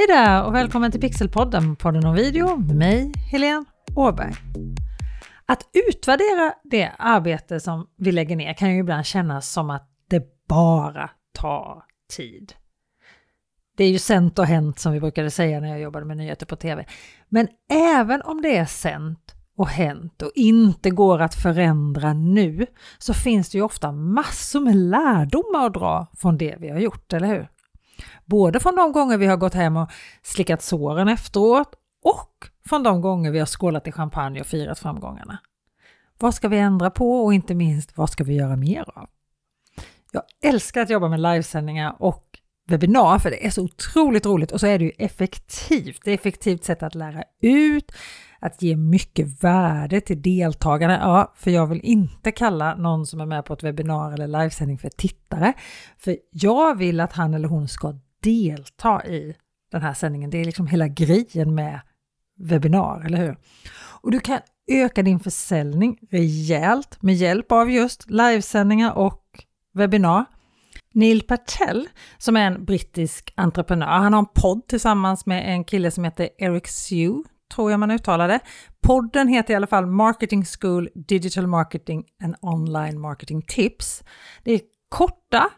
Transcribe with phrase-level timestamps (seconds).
[0.00, 3.64] Hej där och välkommen till Pixelpodden, podden om video med mig, Helene
[3.96, 4.32] Åberg.
[5.46, 10.22] Att utvärdera det arbete som vi lägger ner kan ju ibland kännas som att det
[10.48, 11.84] bara tar
[12.16, 12.52] tid.
[13.76, 16.46] Det är ju sent och hänt som vi brukade säga när jag jobbade med nyheter
[16.46, 16.86] på TV.
[17.28, 22.66] Men även om det är sent och hänt och inte går att förändra nu
[22.98, 27.12] så finns det ju ofta massor med lärdomar att dra från det vi har gjort,
[27.12, 27.48] eller hur?
[28.30, 29.90] Både från de gånger vi har gått hem och
[30.22, 35.38] slickat såren efteråt och från de gånger vi har skålat i champagne och firat framgångarna.
[36.18, 39.08] Vad ska vi ändra på och inte minst vad ska vi göra mer av?
[40.12, 42.24] Jag älskar att jobba med livesändningar och
[42.68, 46.00] webbinar för det är så otroligt roligt och så är det ju effektivt.
[46.04, 47.92] Det är ett effektivt sätt att lära ut,
[48.40, 50.98] att ge mycket värde till deltagarna.
[50.98, 54.78] Ja, för jag vill inte kalla någon som är med på ett webbinar eller livesändning
[54.78, 55.52] för tittare.
[55.98, 59.34] För jag vill att han eller hon ska delta i
[59.70, 60.30] den här sändningen.
[60.30, 61.80] Det är liksom hela grejen med
[62.38, 63.36] webbinar, eller hur?
[64.02, 64.40] Och du kan
[64.70, 69.24] öka din försäljning rejält med hjälp av just livesändningar och
[69.72, 70.24] webbinar.
[70.94, 75.90] Neil Patel, som är en brittisk entreprenör, han har en podd tillsammans med en kille
[75.90, 77.22] som heter Eric Sue,
[77.54, 78.40] tror jag man uttalar det.
[78.82, 84.02] Podden heter i alla fall Marketing School Digital Marketing and Online Marketing Tips.
[84.44, 85.50] Det är korta,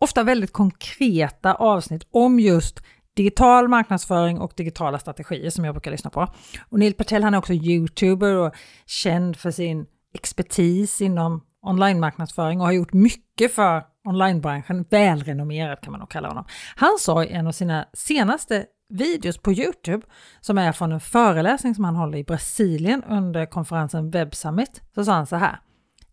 [0.00, 2.80] ofta väldigt konkreta avsnitt om just
[3.14, 6.26] digital marknadsföring och digitala strategier som jag brukar lyssna på.
[6.68, 8.54] Och Neil Patel han är också youtuber och
[8.86, 14.84] känd för sin expertis inom online-marknadsföring och har gjort mycket för onlinebranschen.
[14.90, 16.44] Välrenommerad kan man nog kalla honom.
[16.76, 20.06] Han sa i en av sina senaste videos på Youtube
[20.40, 24.82] som är från en föreläsning som han håller i Brasilien under konferensen Web Summit.
[24.94, 25.60] Så sa han så här.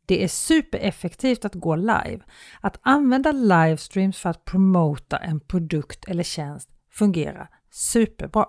[0.08, 2.20] Det är supereffektivt att gå live.
[2.62, 8.46] Att använda livestreams för att promota en produkt eller tjänst fungerar superbra.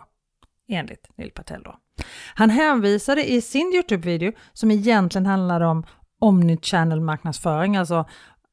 [0.69, 1.79] Enligt Neil Patel då.
[2.35, 5.87] Han hänvisade i sin Youtube-video som egentligen handlade om
[6.21, 8.05] omnichannel marknadsföring, alltså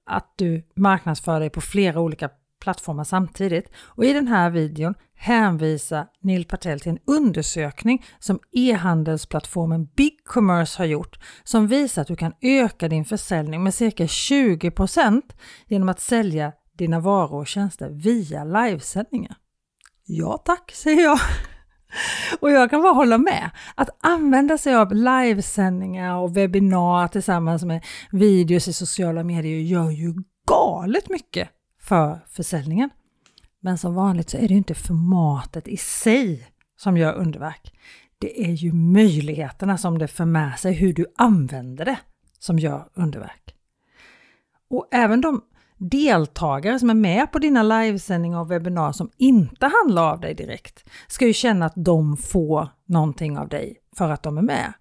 [0.05, 2.29] att du marknadsför dig på flera olika
[2.65, 3.69] plattformar samtidigt.
[3.77, 10.85] Och i den här videon hänvisar Neil Patel till en undersökning som e-handelsplattformen BigCommerce har
[10.85, 15.21] gjort som visar att du kan öka din försäljning med cirka 20%
[15.67, 19.35] genom att sälja dina varor och tjänster via livesändningar.
[20.05, 21.19] Ja tack, säger jag.
[22.39, 23.49] Och jag kan bara hålla med.
[23.75, 30.13] Att använda sig av livesändningar och webbinar tillsammans med videos i sociala medier gör ju
[30.47, 31.49] galet mycket
[31.87, 32.89] för försäljningen.
[33.59, 36.47] Men som vanligt så är det inte formatet i sig
[36.77, 37.73] som gör underverk.
[38.19, 41.97] Det är ju möjligheterna som det för med sig, hur du använder det,
[42.39, 43.55] som gör underverk.
[44.69, 45.41] Och även de
[45.77, 50.89] deltagare som är med på dina livesändningar och webbinar som inte handlar av dig direkt
[51.07, 54.73] ska ju känna att de får någonting av dig för att de är med.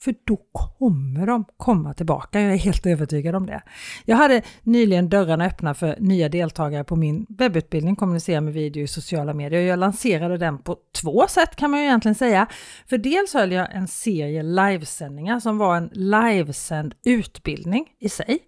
[0.00, 3.62] För då kommer de komma tillbaka, jag är helt övertygad om det.
[4.04, 8.86] Jag hade nyligen dörrarna öppna för nya deltagare på min webbutbildning Kommunicera med video i
[8.86, 9.60] sociala medier.
[9.60, 12.46] Jag lanserade den på två sätt kan man ju egentligen säga.
[12.86, 18.38] För dels höll jag en serie livesändningar som var en livesänd utbildning i sig.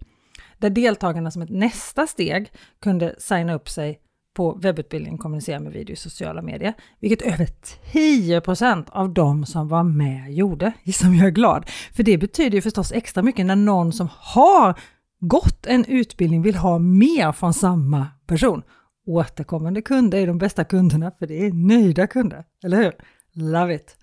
[0.57, 2.51] Där deltagarna som ett nästa steg
[2.81, 3.99] kunde signa upp sig
[4.33, 7.45] på webbutbildningen Kommunicera med video i sociala medier, vilket över
[7.93, 10.71] 10% av de som var med gjorde.
[10.93, 14.79] Som jag är glad, för det betyder ju förstås extra mycket när någon som har
[15.19, 18.63] gått en utbildning vill ha mer från samma person.
[19.07, 22.93] Återkommande kunder är de bästa kunderna för det är nöjda kunder, eller hur?
[23.33, 23.97] Love it!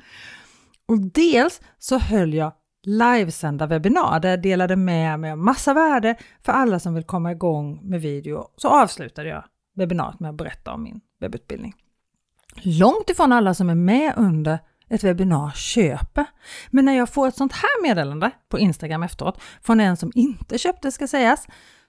[0.89, 2.53] Och dels så höll jag
[2.83, 7.33] livesända webbinar där jag delade med mig av massa värde för alla som vill komma
[7.33, 8.45] igång med video.
[8.57, 9.45] Så avslutade jag
[9.79, 11.75] webbinariet med att berätta om min webbutbildning.
[12.63, 14.59] Långt ifrån alla som är med under
[14.89, 16.27] ett webbinar köper.
[16.71, 20.59] Men när jag får ett sånt här meddelande på Instagram efteråt från en som inte
[20.59, 21.47] köpte ska sägas,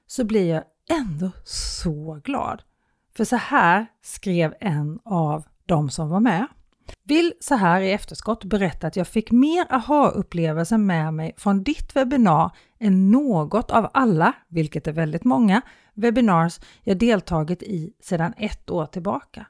[0.07, 2.61] så blir jag ändå så glad.
[3.15, 6.47] För så här skrev en av de som var med.
[7.03, 11.95] Vill så här i efterskott berätta att jag fick mer aha-upplevelser med mig från ditt
[11.95, 15.61] webbinar än något av alla, vilket är väldigt många,
[15.93, 19.45] webinars jag deltagit i sedan ett år tillbaka.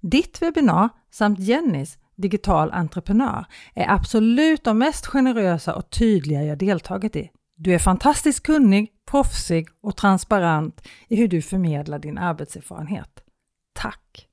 [0.00, 7.16] Ditt webbinar samt Jennys Digital entreprenör är absolut de mest generösa och tydliga jag deltagit
[7.16, 7.30] i.
[7.56, 13.24] Du är fantastiskt kunnig, proffsig och transparent i hur du förmedlar din arbetserfarenhet.
[13.72, 14.28] Tack!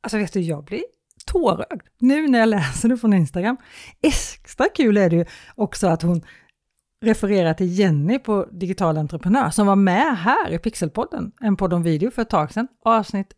[0.00, 0.82] Alltså vet du, jag blir
[1.26, 3.56] tårögd nu när jag läser det från Instagram.
[4.02, 5.24] Extra kul är det ju
[5.54, 6.22] också att hon
[7.02, 11.82] refererar till Jenny på Digital Entreprenör som var med här i Pixelpodden, en podd om
[11.82, 13.32] video för ett tag sedan, avsnitt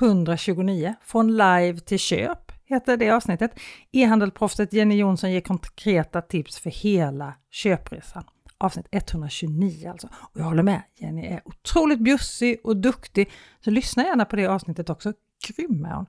[0.00, 3.50] 129 från live till köp heter det avsnittet.
[3.92, 8.24] E-handelproffset Jenny Jonsson ger konkreta tips för hela köpresan.
[8.58, 10.08] Avsnitt 129 alltså.
[10.12, 13.30] Och jag håller med, Jenny är otroligt bjussig och duktig.
[13.64, 15.12] Så lyssna gärna på det avsnittet också.
[15.46, 16.06] Grym är hon.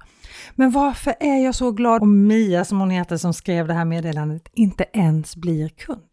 [0.55, 3.85] Men varför är jag så glad om Mia, som hon heter, som skrev det här
[3.85, 6.10] meddelandet, inte ens blir kund?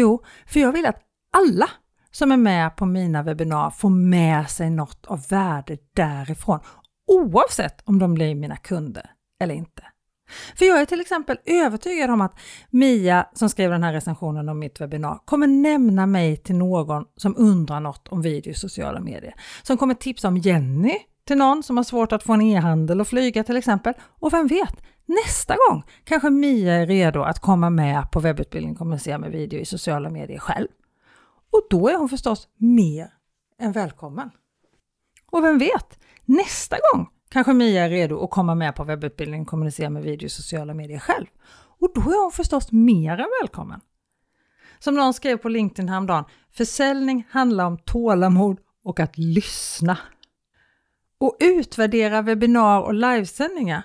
[0.00, 1.00] Jo, för jag vill att
[1.32, 1.70] alla
[2.10, 6.60] som är med på mina webbinar får med sig något av värde därifrån,
[7.06, 9.10] oavsett om de blir mina kunder
[9.40, 9.82] eller inte.
[10.56, 12.38] För jag är till exempel övertygad om att
[12.70, 17.34] Mia som skrev den här recensionen om mitt webbinar kommer nämna mig till någon som
[17.38, 19.34] undrar något om video i sociala medier.
[19.62, 20.98] Som kommer tipsa om Jenny
[21.28, 23.94] till någon som har svårt att få en e-handel och flyga till exempel.
[24.20, 29.18] Och vem vet, nästa gång kanske Mia är redo att komma med på webbutbildning kommunicera
[29.18, 30.68] med video i sociala medier själv.
[31.52, 33.12] Och då är hon förstås mer
[33.58, 34.30] än välkommen.
[35.30, 39.90] Och vem vet, nästa gång kanske Mia är redo att komma med på webbutbildning kommunicera
[39.90, 41.26] med video i sociala medier själv.
[41.80, 43.80] Och då är hon förstås mer än välkommen.
[44.78, 49.98] Som någon skrev på LinkedIn häromdagen, försäljning handlar om tålamod och att lyssna.
[51.20, 53.82] Och utvärdera webbinar och livesändningar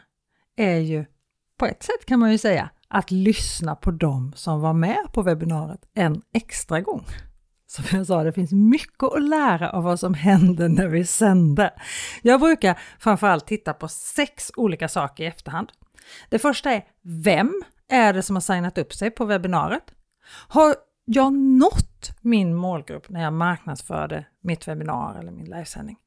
[0.55, 1.05] är ju
[1.57, 5.21] på ett sätt kan man ju säga att lyssna på dem som var med på
[5.21, 7.05] webbinariet en extra gång.
[7.67, 11.71] Som jag sa, det finns mycket att lära av vad som händer när vi sänder.
[12.21, 15.71] Jag brukar framförallt titta på sex olika saker i efterhand.
[16.29, 16.83] Det första är,
[17.23, 19.93] vem är det som har signat upp sig på webbinariet?
[20.47, 20.75] Har
[21.05, 25.97] jag nått min målgrupp när jag marknadsförde mitt webbinar eller min livesändning?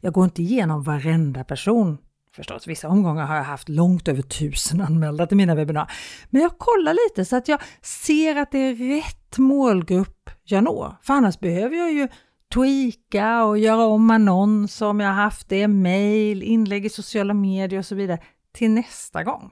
[0.00, 1.98] Jag går inte igenom varenda person
[2.34, 2.66] förstås.
[2.66, 5.92] Vissa omgångar har jag haft långt över tusen anmälda till mina webbinar.
[6.30, 10.96] Men jag kollar lite så att jag ser att det är rätt målgrupp jag når.
[11.02, 12.08] För annars behöver jag ju
[12.54, 17.78] tweaka och göra om annons om jag har haft det, mail, inlägg i sociala medier
[17.78, 18.18] och så vidare
[18.52, 19.50] till nästa gång.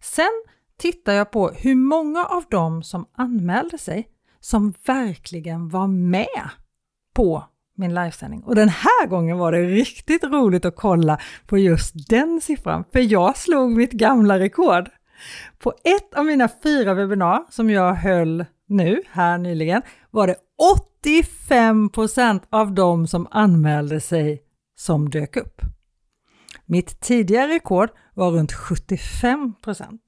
[0.00, 0.42] Sen
[0.78, 4.08] tittar jag på hur många av dem som anmälde sig
[4.40, 6.50] som verkligen var med
[7.14, 7.44] på
[7.76, 8.42] min livesändning.
[8.42, 13.00] Och den här gången var det riktigt roligt att kolla på just den siffran, för
[13.00, 14.88] jag slog mitt gamla rekord.
[15.58, 20.36] På ett av mina fyra webbinar som jag höll nu, här nyligen, var det
[21.04, 24.42] 85% av dem som anmälde sig
[24.76, 25.60] som dök upp.
[26.66, 29.98] Mitt tidigare rekord var runt 75%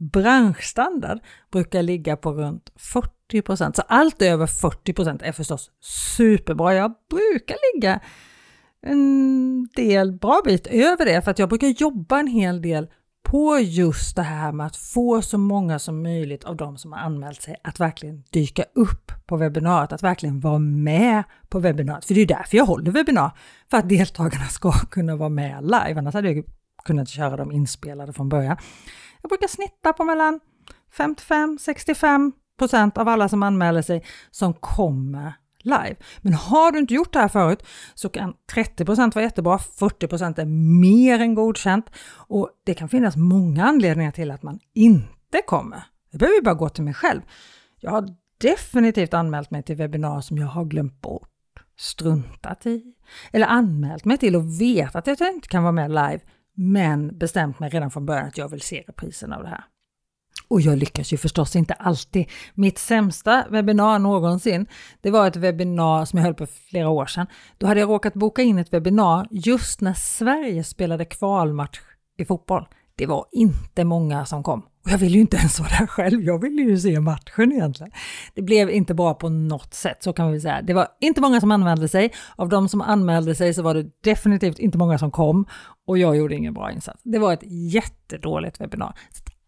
[0.00, 1.18] Branschstandard
[1.52, 3.08] brukar ligga på runt 40
[3.76, 6.74] så allt över 40 procent är förstås superbra.
[6.74, 8.00] Jag brukar ligga
[8.82, 12.88] en del bra bit över det för att jag brukar jobba en hel del
[13.22, 16.98] på just det här med att få så många som möjligt av de som har
[16.98, 22.04] anmält sig att verkligen dyka upp på webbinariet, att verkligen vara med på webbinariet.
[22.04, 23.30] För det är därför jag håller webbinar,
[23.70, 26.44] för att deltagarna ska kunna vara med live, annars hade jag
[26.84, 28.56] kunnat köra dem inspelade från början.
[29.22, 30.40] Jag brukar snitta på mellan
[30.96, 35.96] 55-65 procent av alla som anmäler sig som kommer live.
[36.20, 37.62] Men har du inte gjort det här förut
[37.94, 40.44] så kan 30 procent vara jättebra, 40 procent är
[40.80, 41.86] mer än godkänt
[42.28, 45.82] och det kan finnas många anledningar till att man inte kommer.
[46.12, 47.20] Det behöver ju bara gå till mig själv.
[47.80, 48.08] Jag har
[48.40, 51.28] definitivt anmält mig till webbinar som jag har glömt bort,
[51.78, 52.94] struntat i
[53.32, 56.20] eller anmält mig till och vet att jag inte kan vara med live
[56.54, 59.64] men bestämt mig redan från början att jag vill se reprisen av det här.
[60.50, 62.26] Och jag lyckas ju förstås inte alltid.
[62.54, 64.66] Mitt sämsta webbinar någonsin,
[65.00, 67.26] det var ett webbinar som jag höll på flera år sedan.
[67.58, 71.80] Då hade jag råkat boka in ett webbinar just när Sverige spelade kvalmatch
[72.18, 72.66] i fotboll.
[72.94, 74.60] Det var inte många som kom.
[74.84, 77.92] Och jag ville ju inte ens vara där själv, jag ville ju se matchen egentligen.
[78.34, 80.62] Det blev inte bra på något sätt, så kan vi säga.
[80.62, 82.12] Det var inte många som anmälde sig.
[82.36, 85.46] Av de som anmälde sig så var det definitivt inte många som kom
[85.86, 87.00] och jag gjorde ingen bra insats.
[87.04, 87.42] Det var ett
[87.72, 88.94] jättedåligt webbinar.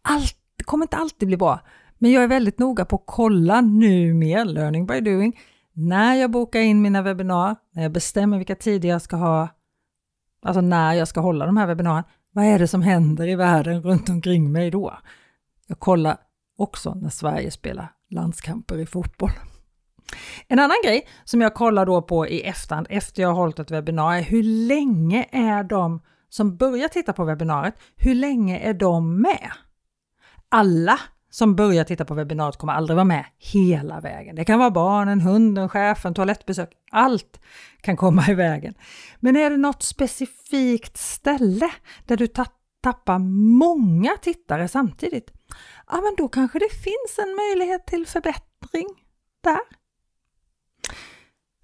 [0.02, 1.60] Allt, det kommer inte alltid bli bra,
[1.98, 5.40] men jag är väldigt noga på att kolla nu mer, learning by doing,
[5.72, 9.48] när jag bokar in mina webbinar, när jag bestämmer vilka tider jag ska ha,
[10.42, 13.82] alltså när jag ska hålla de här webbinarierna, vad är det som händer i världen
[13.82, 14.98] runt omkring mig då?
[15.66, 16.16] Jag kollar
[16.58, 19.32] också när Sverige spelar landskamper i fotboll.
[20.48, 23.70] En annan grej som jag kollar då på i efterhand efter jag har hållit ett
[23.70, 29.22] webbinar är hur länge är de som börjar titta på webbinariet, hur länge är de
[29.22, 29.50] med?
[30.54, 34.36] Alla som börjar titta på webbinariet kommer aldrig vara med hela vägen.
[34.36, 37.40] Det kan vara barnen, hunden, chefen, toalettbesök, allt
[37.80, 38.74] kan komma i vägen.
[39.20, 41.70] Men är det något specifikt ställe
[42.06, 42.26] där du
[42.82, 43.18] tappar
[43.58, 45.32] många tittare samtidigt?
[45.90, 48.88] Ja, men då kanske det finns en möjlighet till förbättring
[49.44, 49.60] där.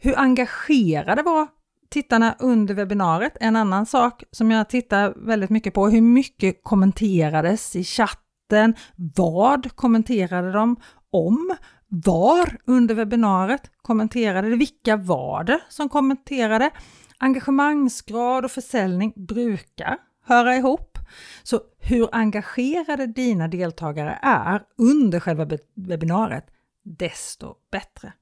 [0.00, 1.49] Hur engagerade var
[1.90, 3.37] tittarna under webbinariet.
[3.40, 8.75] En annan sak som jag tittar väldigt mycket på, hur mycket kommenterades i chatt chatten?
[8.97, 10.76] Vad kommenterade de
[11.11, 11.57] om?
[11.88, 14.57] Var under webbinariet kommenterade det?
[14.57, 16.71] Vilka var det som kommenterade?
[17.19, 20.99] Engagemangsgrad och försäljning brukar höra ihop.
[21.43, 26.45] Så hur engagerade dina deltagare är under själva webbinariet,
[26.85, 28.12] desto bättre.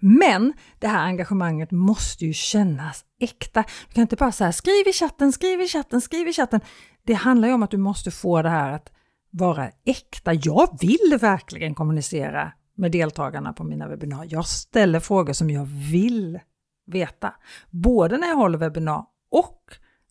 [0.00, 3.64] Men det här engagemanget måste ju kännas äkta.
[3.88, 6.60] Du kan inte bara säga skriv i chatten, skriv i chatten, skriv i chatten.
[7.06, 8.92] Det handlar ju om att du måste få det här att
[9.30, 10.34] vara äkta.
[10.34, 14.26] Jag vill verkligen kommunicera med deltagarna på mina webbinar.
[14.28, 16.38] Jag ställer frågor som jag vill
[16.86, 17.34] veta.
[17.70, 19.60] Både när jag håller webbinar och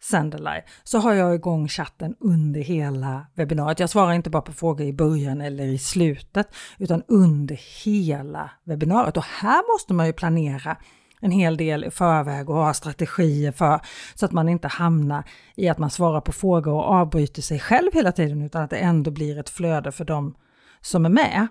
[0.02, 3.80] sänder live så har jag igång chatten under hela webbinariet.
[3.80, 9.18] Jag svarar inte bara på frågor i början eller i slutet utan under hela webbinariet.
[9.18, 10.78] Och här måste man ju planera
[11.20, 13.82] en hel del i förväg och ha strategier för
[14.16, 15.24] så att man inte hamnar
[15.56, 18.78] i att man svarar på frågor och avbryter sig själv hela tiden utan att det
[18.78, 20.36] ändå blir ett flöde för dem
[20.82, 21.48] som är med.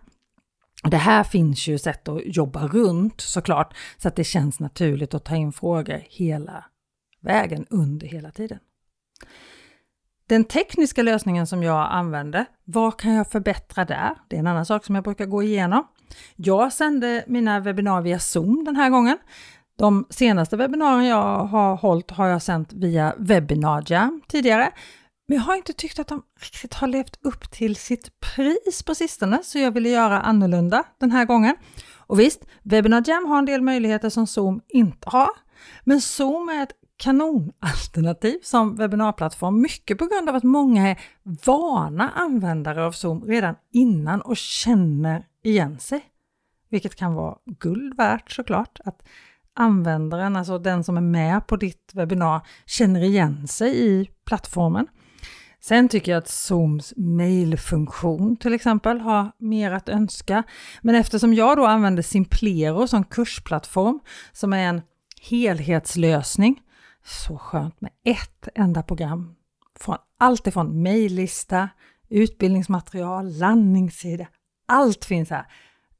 [0.82, 5.24] Det här finns ju sätt att jobba runt såklart så att det känns naturligt att
[5.24, 6.64] ta in frågor hela
[7.20, 8.58] vägen under hela tiden.
[10.28, 14.10] Den tekniska lösningen som jag använde, vad kan jag förbättra där?
[14.28, 15.86] Det är en annan sak som jag brukar gå igenom.
[16.36, 19.18] Jag sände mina webbinarier via Zoom den här gången.
[19.78, 24.72] De senaste webbinarierna jag har hållit har jag sänt via Webinarjam tidigare.
[25.28, 28.94] Men jag har inte tyckt att de riktigt har levt upp till sitt pris på
[28.94, 31.56] sistone, så jag ville göra annorlunda den här gången.
[31.96, 35.30] Och visst, Webinarjam har en del möjligheter som Zoom inte har.
[35.84, 41.00] Men Zoom är ett kanonalternativ som webbinarplattform, mycket på grund av att många är
[41.46, 46.04] vana användare av Zoom redan innan och känner igen sig.
[46.70, 49.02] Vilket kan vara guld värt såklart, att
[49.58, 54.86] användaren, alltså den som är med på ditt webbinar, känner igen sig i plattformen.
[55.60, 60.42] Sen tycker jag att Zooms mailfunktion till exempel har mer att önska.
[60.82, 64.00] Men eftersom jag då använder Simplero som kursplattform,
[64.32, 64.82] som är en
[65.22, 66.60] helhetslösning,
[67.04, 69.34] så skönt med ett enda program.
[69.80, 71.68] Från allt ifrån mejllista,
[72.08, 74.26] utbildningsmaterial, landningssida,
[74.68, 75.46] allt finns här.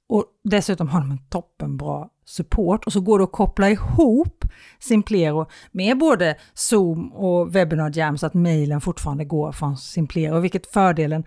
[0.09, 4.45] Och dessutom har de en toppenbra support och så går det att koppla ihop
[4.79, 10.67] Simplero med både Zoom och Webinar Jam så att mejlen fortfarande går från Simplero, vilket
[10.67, 11.25] fördelen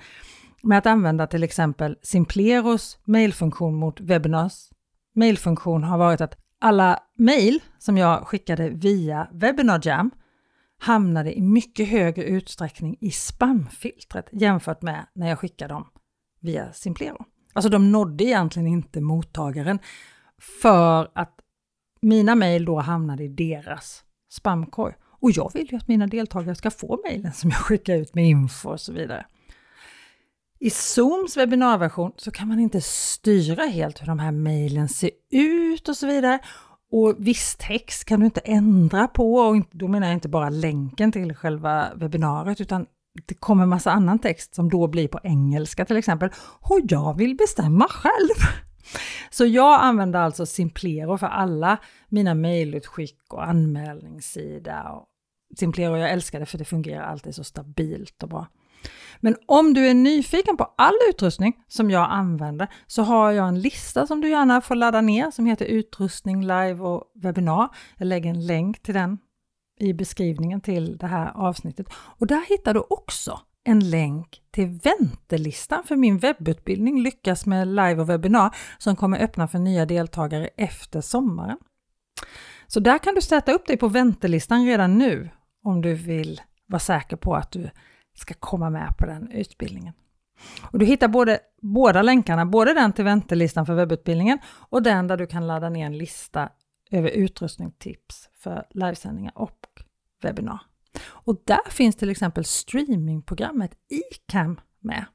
[0.63, 4.69] med att använda till exempel Simpleros mejlfunktion mot Webinars
[5.13, 10.11] mejlfunktion har varit att alla mejl som jag skickade via Webinar Jam
[10.79, 15.87] hamnade i mycket högre utsträckning i spamfiltret jämfört med när jag skickade dem
[16.39, 17.25] via Simplero.
[17.53, 19.79] Alltså de nådde egentligen inte mottagaren
[20.61, 21.35] för att
[22.01, 24.93] mina mejl då hamnade i deras spamkorg.
[25.03, 28.29] Och jag vill ju att mina deltagare ska få mejlen som jag skickar ut med
[28.29, 29.25] info och så vidare.
[30.59, 35.89] I Zooms webbinarversion så kan man inte styra helt hur de här mejlen ser ut
[35.89, 36.39] och så vidare.
[36.91, 41.11] Och viss text kan du inte ändra på och då menar jag inte bara länken
[41.11, 42.85] till själva webbinariet utan
[43.25, 46.29] det kommer massa annan text som då blir på engelska till exempel.
[46.59, 48.35] Och jag vill bestämma själv!
[49.29, 51.77] Så jag använder alltså Simplero för alla
[52.09, 54.91] mina mejlutskick och anmälningssida.
[55.57, 58.47] Simplero, jag älskar det för det fungerar alltid så stabilt och bra.
[59.19, 63.61] Men om du är nyfiken på all utrustning som jag använder så har jag en
[63.61, 67.69] lista som du gärna får ladda ner som heter utrustning, live och webbinar.
[67.97, 69.17] Jag lägger en länk till den
[69.81, 71.87] i beskrivningen till det här avsnittet.
[71.93, 78.01] Och där hittar du också en länk till väntelistan för min webbutbildning Lyckas med live
[78.01, 81.57] och webbinar som kommer öppna för nya deltagare efter sommaren.
[82.67, 85.29] Så där kan du sätta upp dig på väntelistan redan nu
[85.63, 87.69] om du vill vara säker på att du
[88.13, 89.93] ska komma med på den utbildningen.
[90.71, 95.17] Och du hittar både, båda länkarna, både den till väntelistan för webbutbildningen och den där
[95.17, 96.49] du kan ladda ner en lista
[96.91, 99.57] över utrustningstips för livesändningar och
[100.21, 100.61] webbinar.
[101.03, 105.05] Och där finns till exempel streamingprogrammet iCam med.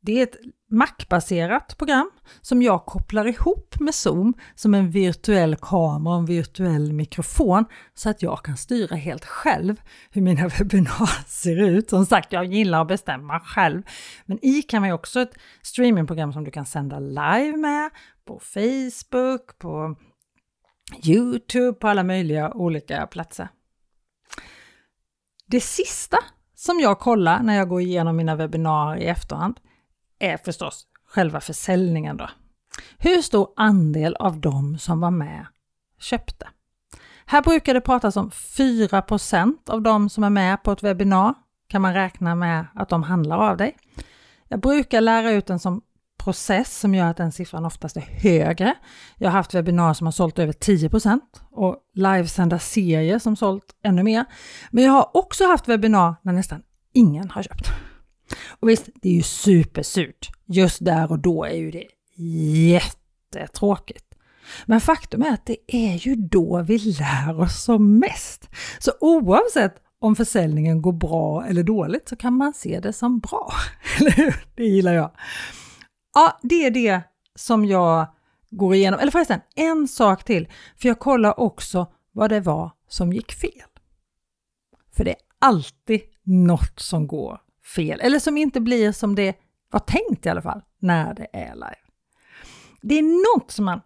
[0.00, 0.36] Det är ett
[0.70, 6.92] Mac-baserat program som jag kopplar ihop med Zoom som en virtuell kamera och en virtuell
[6.92, 7.64] mikrofon
[7.94, 9.80] så att jag kan styra helt själv
[10.10, 11.90] hur mina webbinar ser ut.
[11.90, 13.82] Som sagt, jag gillar att bestämma själv.
[14.26, 17.90] Men iCam är också ett streamingprogram som du kan sända live med
[18.24, 19.96] på Facebook, på
[21.04, 23.48] Youtube, på alla möjliga olika platser.
[25.46, 26.18] Det sista
[26.54, 29.60] som jag kollar när jag går igenom mina webbinarier i efterhand
[30.18, 32.30] är förstås själva försäljningen då.
[32.98, 35.46] Hur stor andel av dem som var med
[35.98, 36.48] köpte?
[37.26, 41.34] Här brukar det pratas om 4% av de som är med på ett webbinar
[41.68, 43.76] kan man räkna med att de handlar av dig.
[44.48, 45.82] Jag brukar lära ut den som
[46.28, 48.74] process som gör att den siffran oftast är högre.
[49.16, 51.20] Jag har haft webbinarier som har sålt över 10%
[51.50, 54.24] och livesända serier som sålt ännu mer.
[54.70, 57.68] Men jag har också haft webbinar när nästan ingen har köpt.
[58.60, 60.30] Och visst, det är ju supersurt.
[60.46, 61.86] Just där och då är ju det
[62.72, 64.04] jättetråkigt.
[64.66, 68.48] Men faktum är att det är ju då vi lär oss som mest.
[68.78, 73.52] Så oavsett om försäljningen går bra eller dåligt så kan man se det som bra.
[74.00, 74.44] Eller hur?
[74.54, 75.10] Det gillar jag.
[76.18, 77.02] Ja, det är det
[77.34, 78.06] som jag
[78.50, 79.00] går igenom.
[79.00, 80.48] Eller förresten, en sak till.
[80.76, 83.68] För jag kollar också vad det var som gick fel.
[84.96, 87.40] För det är alltid något som går
[87.76, 89.36] fel, eller som inte blir som det
[89.70, 91.76] var tänkt i alla fall, när det är live.
[92.82, 93.80] Det är något som man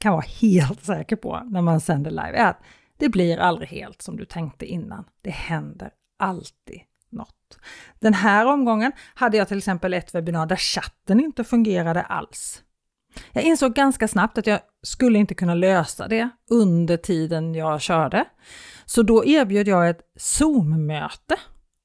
[0.00, 2.62] kan vara helt säker på när man sänder live, är att
[2.96, 5.04] det blir aldrig helt som du tänkte innan.
[5.22, 7.58] Det händer alltid något.
[8.00, 12.62] Den här omgången hade jag till exempel ett webbinar där chatten inte fungerade alls.
[13.32, 18.24] Jag insåg ganska snabbt att jag skulle inte kunna lösa det under tiden jag körde.
[18.84, 21.36] Så då erbjöd jag ett Zoom-möte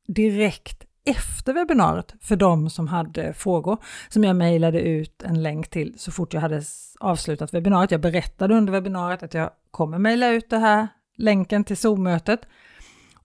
[0.08, 3.78] direkt efter webbinariet för de som hade frågor
[4.10, 6.62] som jag mejlade ut en länk till så fort jag hade
[7.00, 7.92] avslutat webbinariet.
[7.92, 10.88] Jag berättade under webbinariet att jag kommer mejla ut det här
[11.18, 12.42] länken till Zoom-mötet.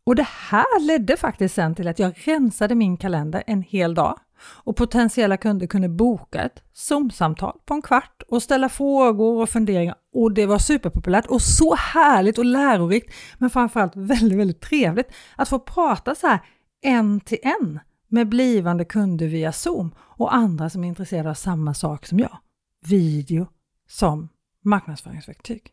[0.09, 4.19] Och det här ledde faktiskt sen till att jag rensade min kalender en hel dag
[4.41, 9.95] och potentiella kunder kunde boka ett Zoom-samtal på en kvart och ställa frågor och funderingar.
[10.15, 15.49] Och det var superpopulärt och så härligt och lärorikt, men framförallt väldigt, väldigt trevligt att
[15.49, 16.41] få prata så här
[16.83, 21.75] en till en med blivande kunder via Zoom och andra som är intresserade av samma
[21.75, 22.39] sak som jag.
[22.87, 23.47] Video
[23.89, 24.29] som
[24.65, 25.71] marknadsföringsverktyg.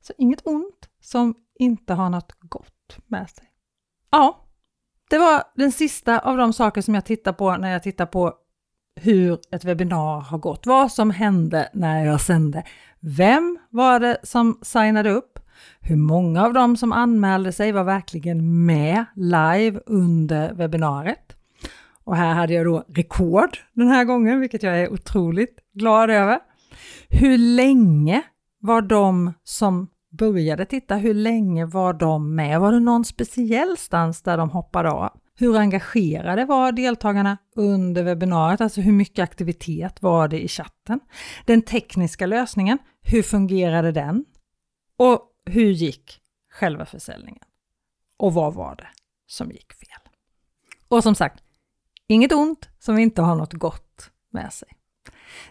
[0.00, 3.44] Så inget ont som inte har något gott med sig.
[4.10, 4.46] Ja,
[5.10, 8.34] det var den sista av de saker som jag tittar på när jag tittar på
[9.00, 12.64] hur ett webbinar har gått, vad som hände när jag sände.
[13.00, 15.38] Vem var det som signade upp?
[15.80, 21.36] Hur många av dem som anmälde sig var verkligen med live under webbinariet?
[22.04, 26.38] Och här hade jag då rekord den här gången, vilket jag är otroligt glad över.
[27.08, 28.22] Hur länge
[28.60, 32.60] var de som började titta, hur länge var de med?
[32.60, 35.20] Var det någon speciell stans där de hoppade av?
[35.34, 38.60] Hur engagerade var deltagarna under webbinariet?
[38.60, 41.00] Alltså hur mycket aktivitet var det i chatten?
[41.46, 44.24] Den tekniska lösningen, hur fungerade den?
[44.96, 46.20] Och hur gick
[46.52, 47.44] själva försäljningen?
[48.16, 48.88] Och vad var det
[49.26, 50.12] som gick fel?
[50.88, 51.44] Och som sagt,
[52.06, 54.68] inget ont som inte har något gott med sig.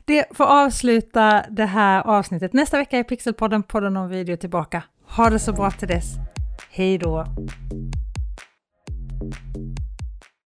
[0.05, 2.53] Det får avsluta det här avsnittet.
[2.53, 4.83] Nästa vecka är Pixelpodden, podden om video tillbaka.
[5.07, 6.15] Ha det så bra till dess.
[6.71, 7.25] Hej då!